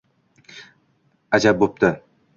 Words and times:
Ajab 1.39 1.63
bo'pti. 1.63 1.95